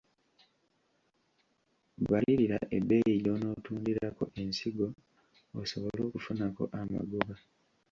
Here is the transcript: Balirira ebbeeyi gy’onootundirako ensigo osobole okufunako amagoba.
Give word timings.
Balirira 2.09 2.57
ebbeeyi 2.77 3.15
gy’onootundirako 3.23 4.23
ensigo 4.41 4.87
osobole 5.61 6.01
okufunako 6.07 6.63
amagoba. 6.79 7.35